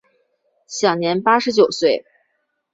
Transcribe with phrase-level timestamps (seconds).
[0.65, 2.03] 享年八十九岁。